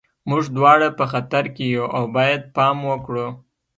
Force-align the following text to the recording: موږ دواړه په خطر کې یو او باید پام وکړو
موږ 0.29 0.43
دواړه 0.57 0.87
په 0.97 1.05
خطر 1.11 1.43
کې 1.55 1.65
یو 1.75 1.85
او 1.97 2.03
باید 2.15 2.41
پام 2.55 2.77
وکړو 2.89 3.27